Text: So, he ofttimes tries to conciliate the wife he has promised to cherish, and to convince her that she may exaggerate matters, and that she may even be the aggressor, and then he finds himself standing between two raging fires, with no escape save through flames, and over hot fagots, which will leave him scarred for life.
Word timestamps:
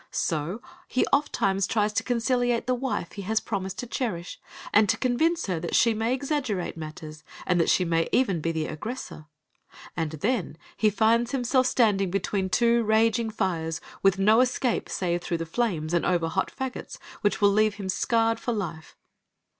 So, 0.09 0.63
he 0.87 1.05
ofttimes 1.13 1.67
tries 1.67 1.93
to 1.93 2.01
conciliate 2.03 2.65
the 2.65 2.73
wife 2.73 3.11
he 3.11 3.21
has 3.21 3.39
promised 3.39 3.77
to 3.77 3.85
cherish, 3.85 4.39
and 4.73 4.89
to 4.89 4.97
convince 4.97 5.45
her 5.45 5.59
that 5.59 5.75
she 5.75 5.93
may 5.93 6.11
exaggerate 6.11 6.75
matters, 6.75 7.23
and 7.45 7.59
that 7.61 7.69
she 7.69 7.85
may 7.85 8.09
even 8.11 8.41
be 8.41 8.51
the 8.51 8.65
aggressor, 8.65 9.27
and 9.95 10.13
then 10.13 10.57
he 10.75 10.89
finds 10.89 11.33
himself 11.33 11.67
standing 11.67 12.09
between 12.09 12.49
two 12.49 12.81
raging 12.83 13.29
fires, 13.29 13.79
with 14.01 14.17
no 14.17 14.41
escape 14.41 14.89
save 14.89 15.21
through 15.21 15.37
flames, 15.45 15.93
and 15.93 16.03
over 16.03 16.29
hot 16.29 16.51
fagots, 16.51 16.97
which 17.21 17.39
will 17.39 17.51
leave 17.51 17.75
him 17.75 17.87
scarred 17.87 18.39
for 18.39 18.53
life. 18.53 18.97